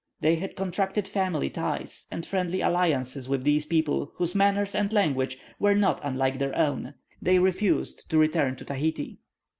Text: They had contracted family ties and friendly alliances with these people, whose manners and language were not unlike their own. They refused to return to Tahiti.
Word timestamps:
They 0.19 0.37
had 0.37 0.55
contracted 0.55 1.07
family 1.07 1.51
ties 1.51 2.07
and 2.09 2.25
friendly 2.25 2.61
alliances 2.61 3.29
with 3.29 3.43
these 3.43 3.67
people, 3.67 4.11
whose 4.15 4.33
manners 4.33 4.73
and 4.73 4.91
language 4.91 5.37
were 5.59 5.75
not 5.75 6.01
unlike 6.03 6.39
their 6.39 6.57
own. 6.57 6.95
They 7.21 7.37
refused 7.37 8.09
to 8.09 8.17
return 8.17 8.55
to 8.55 8.65
Tahiti. 8.65 9.19